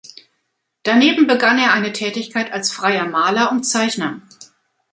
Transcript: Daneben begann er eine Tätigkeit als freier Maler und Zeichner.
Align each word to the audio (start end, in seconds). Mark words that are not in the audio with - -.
Daneben 0.81 1.27
begann 1.27 1.59
er 1.59 1.73
eine 1.73 1.93
Tätigkeit 1.93 2.51
als 2.51 2.71
freier 2.71 3.05
Maler 3.05 3.51
und 3.51 3.65
Zeichner. 3.65 4.19